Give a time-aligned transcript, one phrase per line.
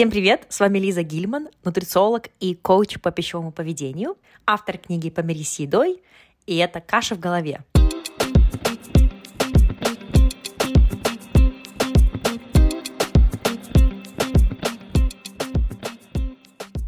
[0.00, 0.46] Всем привет!
[0.48, 6.02] С вами Лиза Гильман, нутрициолог и коуч по пищевому поведению, автор книги «Помирись с едой»,
[6.46, 7.60] и это «Каша в голове».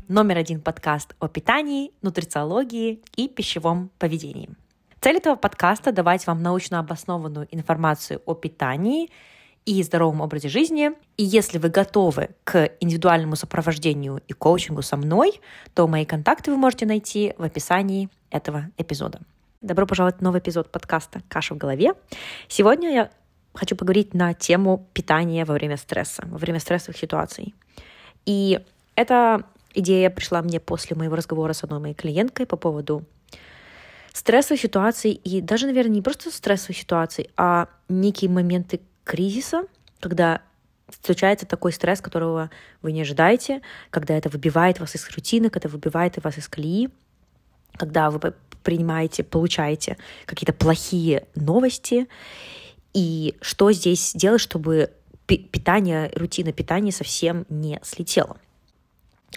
[0.09, 4.49] Номер один подкаст о питании, нутрициологии и пищевом поведении.
[5.03, 9.11] Цель этого подкаста– давать вам научно обоснованную информацию о питании–
[9.65, 10.93] и здоровом образе жизни.
[11.17, 15.41] И если вы готовы к индивидуальному сопровождению и коучингу со мной,
[15.75, 19.21] то мои контакты вы можете найти в описании этого эпизода.
[19.61, 21.95] Добро пожаловать в новый эпизод подкаста «Каша в голове».
[22.49, 23.11] Сегодня я
[23.55, 27.55] хочу поговорить на тему питания во время стресса, во время стрессовых ситуаций.
[28.27, 28.61] И
[28.97, 33.05] эта идея пришла мне после моего разговора с одной моей клиенткой по поводу
[34.13, 39.65] стрессовых ситуаций и даже, наверное, не просто стрессовых ситуаций, а некие моменты кризиса,
[40.01, 40.43] когда
[41.03, 42.51] случается такой стресс, которого
[42.83, 46.91] вы не ожидаете, когда это выбивает вас из рутины, когда выбивает вас из колеи,
[47.77, 52.09] когда вы принимаете, получаете какие-то плохие новости,
[52.95, 54.93] и что здесь делать, чтобы
[55.27, 58.37] питание, рутина питания совсем не слетела.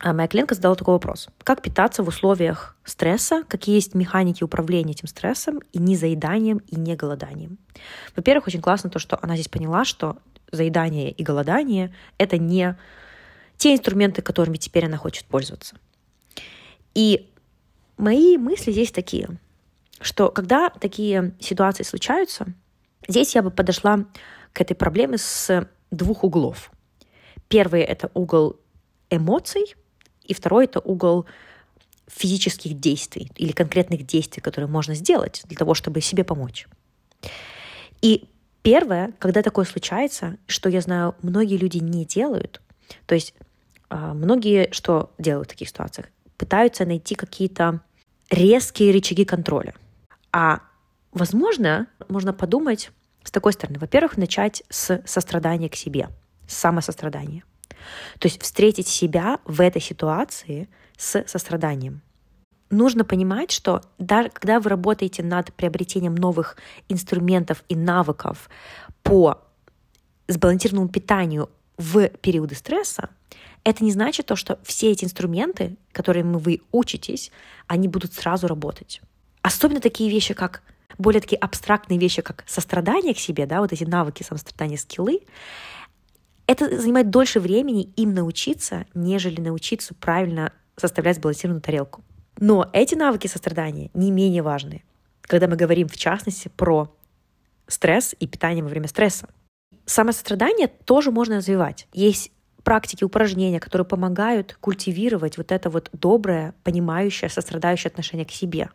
[0.02, 1.30] А моя клиентка задала такой вопрос.
[1.44, 3.44] Как питаться в условиях стресса?
[3.48, 7.58] Какие есть механики управления этим стрессом и не заеданием, и не голоданием?
[8.16, 10.18] Во-первых, очень классно то, что она здесь поняла, что
[10.52, 12.78] заедание и голодание— это не
[13.58, 15.78] те инструменты, которыми теперь она хочет пользоваться.
[16.94, 17.32] И
[17.98, 19.30] мои мысли здесь такие,
[20.02, 22.48] что когда такие ситуации случаются,
[23.08, 24.06] здесь я бы подошла
[24.52, 26.72] к этой проблеме с двух углов.
[27.48, 28.60] Первый— это угол
[29.10, 29.76] эмоций—
[30.28, 31.26] и второй— это угол
[32.08, 36.68] физических действий или конкретных действий, которые можно сделать для того, чтобы себе помочь.
[38.02, 38.30] И
[38.62, 42.62] первое, когда такое случается, что я знаю, многие люди не делают,
[43.06, 43.34] то есть
[43.90, 46.08] а, многие что делают в таких ситуациях?
[46.38, 47.82] Пытаются найти какие-то
[48.30, 49.74] резкие рычаги контроля.
[50.32, 50.62] А
[51.12, 52.92] возможно, можно подумать
[53.24, 53.80] с такой стороны.
[53.80, 56.10] Во-первых, начать с сострадания к себе,
[56.48, 57.44] с самосострадания–
[58.20, 62.02] то есть встретить себя в этой ситуации с состраданием.
[62.70, 66.58] Нужно понимать, что даже когда вы работаете над приобретением новых
[66.90, 68.50] инструментов и навыков
[69.04, 69.42] по
[70.28, 73.10] сбалансированному питанию в периоды стресса,
[73.64, 77.32] это не значит то, что все эти инструменты, которыми вы учитесь,
[77.68, 79.02] они будут сразу работать.
[79.42, 80.62] Особенно такие вещи, как
[80.98, 85.22] более такие абстрактные вещи, как сострадание к себе, да, вот эти навыки самострадания, скиллы,
[86.48, 92.04] это занимает дольше времени им научиться, нежели научиться правильно составлять сбалансированную тарелку.
[92.38, 94.84] Но эти навыки сострадания не менее важны,
[95.22, 96.94] когда мы говорим, в частности, про
[97.68, 99.30] стресс и питание во время стресса.
[99.86, 101.88] Самосострадание тоже можно развивать.
[101.94, 102.32] Есть
[102.64, 108.70] практики, упражнения, которые помогают культивировать вот это вот доброе, понимающее, сострадающее отношение к себе.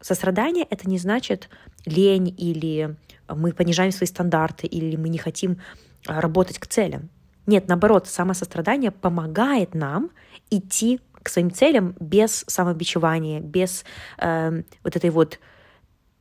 [0.00, 1.48] Сострадание— это не значит
[1.84, 2.96] лень или
[3.28, 5.58] мы понижаем свои стандарты или мы не хотим
[6.06, 7.10] работать к целям.
[7.46, 10.10] Нет, наоборот, самосострадание помогает нам
[10.50, 13.84] идти к своим целям без самобичевания, без
[14.18, 15.38] э, вот этой вот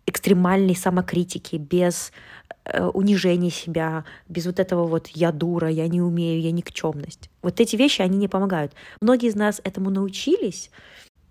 [0.08, 2.12] экстремальной самокритики, без
[2.66, 7.30] э, унижения себя, без вот этого вот «я дура», «я не умею», «я никчемность».
[7.42, 8.74] Вот эти вещи, они не помогают.
[9.02, 10.70] Многие из нас этому научились.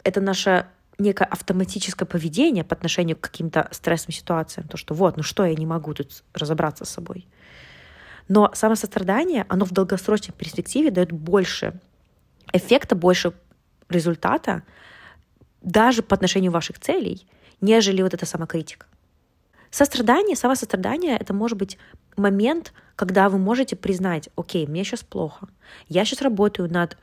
[0.02, 0.66] Это наше
[0.98, 4.68] некое автоматическое поведение по отношению к каким-то стрессовым ситуациям.
[4.68, 7.26] То, что вот, ну что, я не могу тут разобраться с собой.
[8.28, 11.78] Но самосострадание, оно в долгосрочной перспективе дает больше
[12.52, 13.32] эффекта, больше
[13.88, 14.62] результата
[15.62, 17.26] даже по отношению ваших целей,
[17.60, 18.86] нежели вот эта самокритика.
[19.70, 21.78] Сострадание, самосострадание— это может быть
[22.16, 25.48] момент, когда вы можете признать, окей, мне сейчас плохо,
[25.88, 26.96] я сейчас работаю над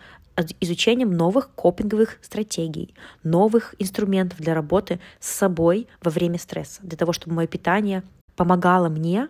[0.61, 7.11] изучением новых копинговых стратегий, новых инструментов для работы с собой во время стресса, для того,
[7.11, 8.03] чтобы мое питание
[8.37, 9.27] помогало мне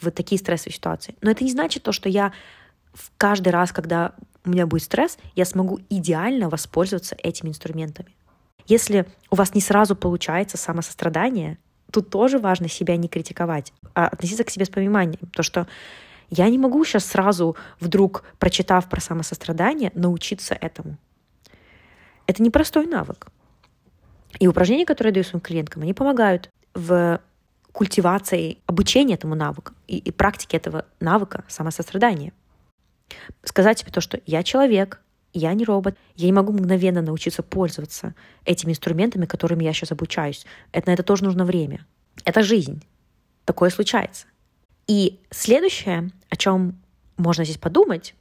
[0.00, 1.14] в такие стрессовые ситуации.
[1.20, 2.32] Но это не значит то, что я
[2.92, 8.14] в каждый раз, когда у меня будет стресс, я смогу идеально воспользоваться этими инструментами.
[8.66, 11.58] Если у вас не сразу получается самосострадание,
[11.90, 15.28] тут тоже важно себя не критиковать, а относиться к себе с пониманием.
[15.32, 15.66] То, что
[16.30, 20.96] я не могу сейчас сразу, вдруг, прочитав про самосострадание, научиться этому.
[22.26, 23.28] Это непростой навык.
[24.40, 27.20] И упражнения, которые я даю своим клиенткам, они помогают в
[27.74, 32.32] культивацией обучения этому навыку и, и практики этого навыка самосострадания.
[33.42, 35.00] Сказать себе то, что я человек,
[35.32, 40.46] я не робот, я не могу мгновенно научиться пользоваться этими инструментами, которыми я сейчас обучаюсь.
[40.70, 41.84] Это, на это тоже нужно время.
[42.24, 42.80] Это жизнь.
[43.44, 44.28] Такое случается.
[44.86, 46.80] И следующее, о чем
[47.16, 48.14] можно здесь подумать,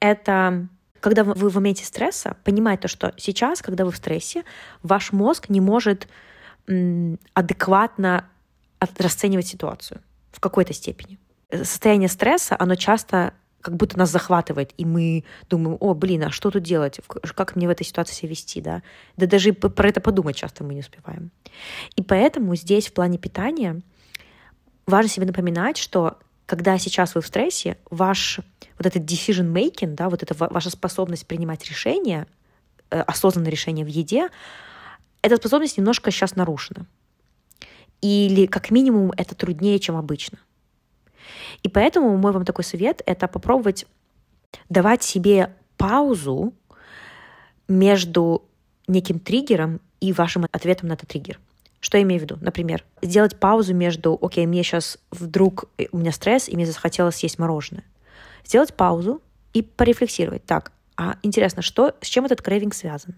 [0.00, 0.68] это
[1.00, 4.44] когда вы в моменте стресса, понимайте то, что сейчас, когда вы в стрессе,
[4.82, 6.08] ваш мозг не может
[7.32, 8.28] адекватно
[8.80, 10.00] расценивать ситуацию
[10.32, 11.18] в какой-то степени.
[11.50, 16.52] Состояние стресса, оно часто как будто нас захватывает, и мы думаем, о, блин, а что
[16.52, 17.00] тут делать?
[17.08, 18.82] Как мне в этой ситуации себя вести, да?
[19.16, 21.32] Да даже про это подумать часто мы не успеваем.
[21.96, 23.82] И поэтому здесь в плане питания
[24.86, 28.38] важно себе напоминать, что когда сейчас вы в стрессе, ваш
[28.78, 32.28] вот этот decision making, да, вот эта ваша способность принимать решения,
[32.90, 34.28] э, осознанное решение в еде,
[35.22, 36.86] эта способность немножко сейчас нарушена.
[38.06, 40.38] Или как минимум это труднее, чем обычно.
[41.64, 43.84] И поэтому мой вам такой совет— это попробовать
[44.68, 46.54] давать себе паузу
[47.66, 48.44] между
[48.86, 51.40] неким триггером и вашим ответом на этот триггер.
[51.80, 52.38] Что я имею в виду?
[52.40, 57.16] Например, сделать паузу между, окей, мне сейчас вдруг, э, у меня стресс, и мне захотелось
[57.16, 57.82] съесть мороженое.
[58.44, 59.20] Сделать паузу
[59.52, 60.44] и порефлексировать.
[60.44, 63.16] Так, а интересно, что, с чем этот крейвинг связан?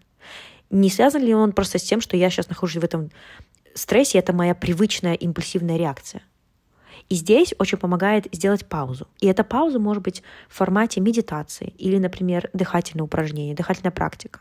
[0.70, 3.10] Не связан ли он просто с тем, что я сейчас нахожусь в этом
[3.78, 6.22] стрессе, это моя привычная импульсивная реакция?
[7.08, 9.08] И здесь очень помогает сделать паузу.
[9.20, 14.40] И эта пауза может быть в формате медитации или, например, дыхательное упражнение, дыхательная практика.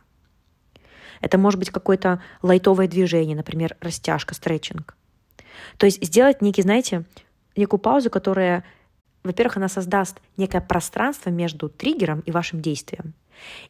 [1.22, 4.96] Это может быть какое-то лайтовое движение, например, растяжка, стретчинг.
[5.78, 7.06] То есть сделать некий, знаете,
[7.56, 8.64] некую паузу, которая,
[9.24, 13.14] во-первых, она создаст некое пространство между триггером и вашим действием.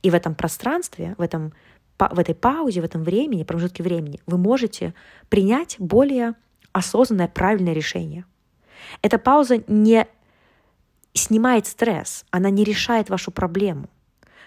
[0.02, 1.54] И в этом пространстве, в, этом,
[2.00, 4.94] в этой паузе, в этом времени, промежутке времени, вы можете
[5.30, 6.36] принять более
[6.74, 8.26] осознанное, правильное решение–
[9.02, 10.08] эта пауза не
[11.14, 13.90] снимает стресс, она не решает вашу проблему.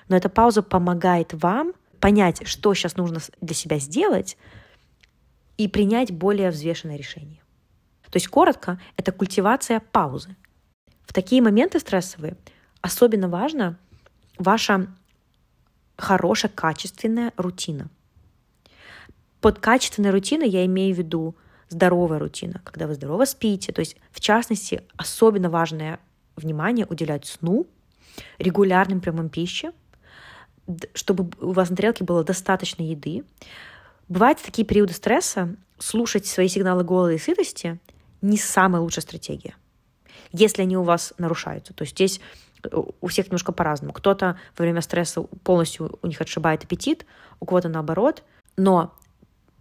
[0.09, 4.37] Но эта пауза помогает вам понять, что сейчас нужно для себя сделать,
[5.57, 7.43] и принять более взвешенное решение.
[8.05, 10.35] То есть коротко, это культивация паузы.
[11.03, 12.37] В такие моменты стрессовые
[12.81, 13.77] особенно важна
[14.39, 14.87] ваша
[16.01, 17.89] хорошая, качественная рутина.
[19.41, 21.35] Под качественной рутиной я имею в виду
[21.69, 23.73] здоровая рутина, когда вы здорово спите.
[23.73, 26.01] То есть, в частности, особенно важное
[26.37, 27.67] внимание уделять сну,
[28.39, 29.71] регулярным приемам пищи,
[30.95, 33.25] чтобы у вас на тарелке было достаточно еды.
[34.09, 37.79] Бывают такие периоды стресса, слушать свои сигналы голода и сытости
[38.23, 39.55] не самая лучшая стратегия,
[40.33, 41.73] если они у вас нарушаются.
[41.73, 42.21] То есть здесь
[43.01, 43.93] у всех немножко по-разному.
[43.93, 47.07] Кто-то во время стресса полностью у них отшибает аппетит,
[47.41, 48.23] у кого-то наоборот.
[48.57, 48.95] Но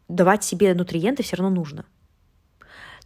[0.08, 1.86] давать себе нутриенты все равно нужно.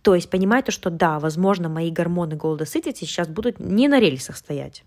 [0.02, 4.36] То есть понимайте, что да, возможно, мои гормоны голода сытости сейчас будут не на рельсах
[4.36, 4.84] стоять.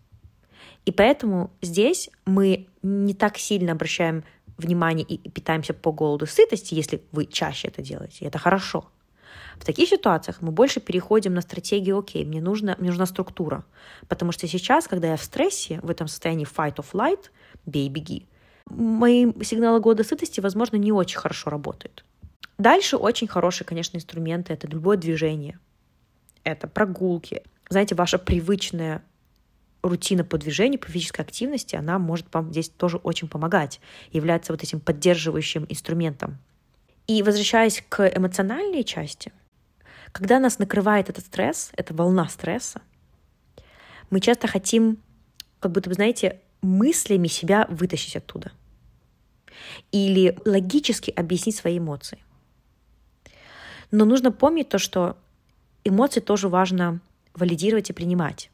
[0.84, 4.24] И поэтому здесь мы не так сильно обращаем
[4.58, 8.24] внимание и питаемся по голоду сытости, если вы чаще это делаете.
[8.24, 8.88] И это хорошо.
[9.58, 13.64] В таких ситуациях мы больше переходим на стратегию, окей, мне, нужно, мне нужна структура.
[14.08, 17.30] Потому что сейчас, когда я в стрессе, в этом состоянии fight or flight,
[17.64, 18.26] бей, беги,
[18.70, 22.04] мои сигналы голода сытости, возможно, не очень хорошо работают.
[22.58, 24.52] Дальше очень хорошие, конечно, инструменты.
[24.52, 25.58] Это любое движение.
[26.44, 27.42] Это прогулки.
[27.68, 29.02] Знаете, ваша привычная
[29.82, 33.80] рутина по движению, по физической активности, она может вам здесь тоже очень помогать,
[34.10, 36.38] является вот этим поддерживающим инструментом.
[37.06, 39.32] И возвращаясь к эмоциональной части,
[40.16, 42.80] когда нас накрывает этот стресс, эта волна стресса,
[44.08, 44.96] мы часто хотим,
[45.60, 48.50] как будто бы, знаете, мыслями себя вытащить оттуда.
[49.92, 52.18] Или логически объяснить свои эмоции.
[53.90, 55.18] Но нужно помнить то, что
[55.84, 57.00] эмоции тоже важно
[57.34, 58.50] валидировать и принимать.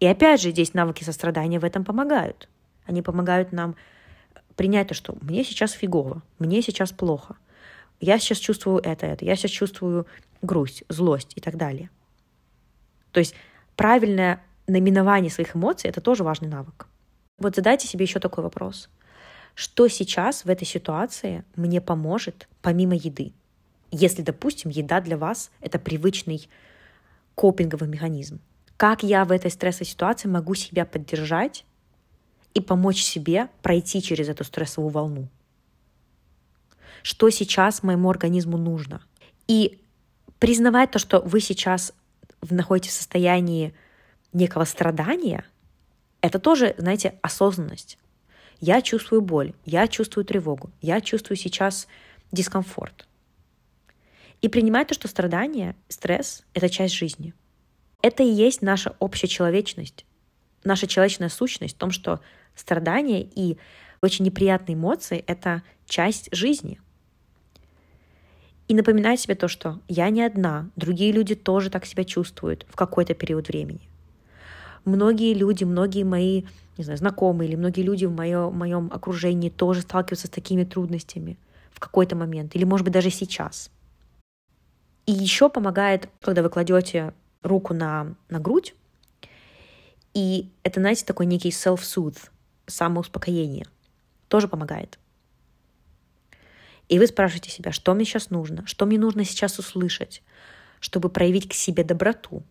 [0.00, 2.48] И опять же, здесь навыки сострадания в этом помогают.
[2.86, 3.76] Они помогают нам
[4.56, 7.36] принять то, что мне сейчас фигово, мне сейчас плохо,
[8.00, 10.06] я сейчас чувствую это, это, я сейчас чувствую
[10.42, 11.90] грусть, злость и так далее.
[13.12, 13.34] То есть
[13.76, 16.86] правильное наименование своих эмоций— это тоже важный навык.
[17.38, 18.88] Вот задайте себе еще такой вопрос.
[19.54, 23.32] Что сейчас в этой ситуации мне поможет помимо еды?
[23.92, 26.48] если, допустим, еда для вас— это привычный
[27.34, 28.40] копинговый механизм.
[28.76, 31.64] Как я в этой стрессовой ситуации могу себя поддержать
[32.54, 35.28] и помочь себе пройти через эту стрессовую волну?
[37.02, 39.02] Что сейчас моему организму нужно?
[39.46, 39.78] И
[40.42, 41.94] признавать то, что вы сейчас
[42.50, 43.72] находитесь в состоянии
[44.32, 45.44] некого страдания,
[46.20, 47.96] это тоже, знаете, осознанность.
[48.58, 51.86] Я чувствую боль, я чувствую тревогу, я чувствую сейчас
[52.32, 53.06] дискомфорт.
[54.40, 57.34] И принимать то, что страдание, стресс— это часть жизни.
[58.02, 60.04] Это и есть наша общая человечность,
[60.64, 62.18] наша человечная сущность в том, что
[62.56, 63.58] страдания и
[64.00, 66.80] очень неприятные эмоции— это часть жизни.
[68.72, 72.74] И напоминать себе то, что я не одна, другие люди тоже так себя чувствуют в
[72.74, 73.82] какой-то период времени.
[74.86, 76.44] многие люди, многие мои
[76.78, 81.36] не знаю, знакомые или многие люди в, моё, моем окружении тоже сталкиваются с такими трудностями
[81.70, 83.70] в какой-то момент, или, может быть, даже сейчас.
[85.04, 87.12] И еще помогает, когда вы кладете
[87.42, 88.74] руку на, на грудь,
[90.14, 92.30] и это, знаете, такой некий self-soothe,
[92.66, 93.66] самоуспокоение,
[94.28, 94.98] тоже помогает.
[96.92, 100.22] И вы спрашиваете себя, что мне сейчас нужно, что мне нужно сейчас услышать,
[100.78, 102.42] чтобы проявить к себе доброту,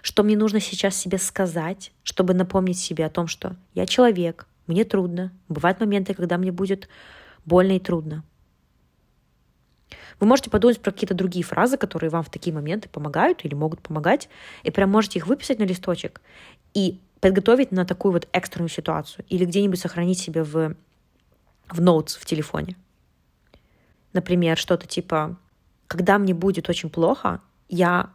[0.00, 4.84] что мне нужно сейчас себе сказать, чтобы напомнить себе о том, что я человек, мне
[4.84, 6.88] трудно, бывают моменты, когда мне будет
[7.44, 8.24] больно и трудно.
[10.18, 13.82] Вы можете подумать про какие-то другие фразы, которые вам в такие моменты помогают или могут
[13.82, 14.30] помогать,
[14.62, 16.22] и прям можете их выписать на листочек
[16.72, 20.74] и подготовить на такую вот экстренную ситуацию или где-нибудь сохранить себе в,
[21.68, 22.76] в notes в телефоне.
[24.16, 25.36] Например, что-то типа
[25.88, 28.08] «Когда мне будет очень плохо, я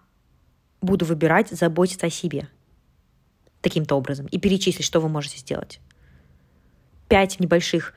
[0.82, 2.50] буду выбирать заботиться о себе
[3.62, 5.80] таким-то образом и перечислить, что вы можете сделать.
[7.08, 7.94] Пять небольших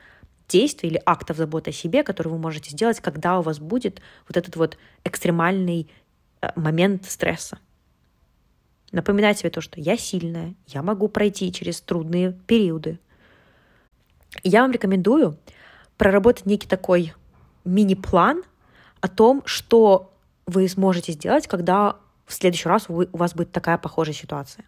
[0.47, 4.37] действий или актов заботы о себе, которые вы можете сделать, когда у вас будет вот
[4.37, 5.89] этот вот экстремальный
[6.41, 7.57] э, момент стресса.
[8.91, 12.99] Напоминать себе то, что я сильная, я могу пройти через трудные периоды.
[14.43, 15.39] Я вам рекомендую
[15.97, 17.11] проработать некий такой
[17.65, 18.43] мини-план
[19.01, 20.13] о том, что
[20.45, 24.65] вы сможете сделать, когда в следующий раз у вас будет такая похожая ситуация.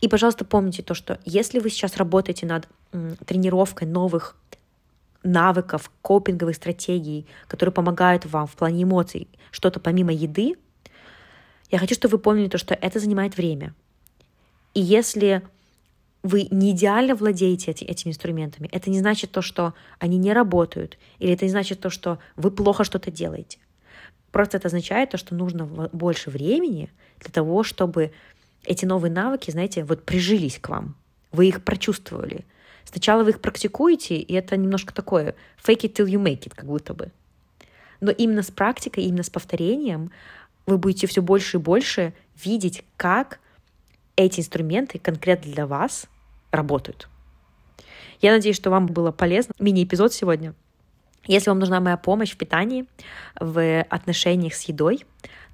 [0.00, 2.68] И, пожалуйста, помните то, что если вы сейчас работаете над
[3.26, 4.36] тренировкой новых
[5.22, 10.54] навыков, копинговых стратегий, которые помогают вам в плане эмоций, что-то помимо еды,
[11.70, 13.74] я хочу, чтобы вы помнили то, что это занимает время.
[14.74, 15.42] И если
[16.26, 20.98] вы не идеально владеете эти, этими инструментами, это не значит то, что они не работают,
[21.18, 23.58] или это не значит то, что вы плохо что-то делаете.
[24.32, 26.90] Просто это означает то, что нужно больше времени
[27.20, 28.12] для того, чтобы
[28.64, 30.96] эти новые навыки, знаете, вот прижились к вам.
[31.32, 32.44] Вы их прочувствовали.
[32.84, 36.66] Сначала вы их практикуете, и это немножко такое fake it till you make it, как
[36.66, 37.10] будто бы.
[38.00, 40.10] Но именно с практикой, именно с повторением
[40.66, 42.12] вы будете все больше и больше
[42.44, 43.40] видеть, как
[44.16, 46.08] эти инструменты конкретно для вас
[46.50, 47.08] работают.
[48.20, 49.52] Я надеюсь, что вам было полезно.
[49.58, 50.54] Мини-эпизод сегодня—
[51.26, 52.86] если вам нужна моя помощь в питании,
[53.38, 55.04] в отношениях с едой,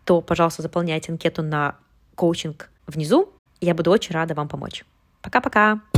[0.05, 1.77] то, пожалуйста, заполняйте анкету на
[2.15, 3.33] коучинг внизу.
[3.61, 4.85] Я буду очень рада вам помочь.
[5.23, 5.92] Пока-пока!